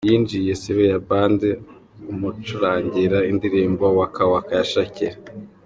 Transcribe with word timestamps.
Yinjiye 0.09 0.51
Sebeya 0.61 0.99
Band 1.07 1.41
imucurangira 2.11 3.17
indirimbo 3.31 3.83
Waka 3.97 4.23
Waka 4.31 4.51
ya 4.59 4.65
Shakira. 4.71 5.17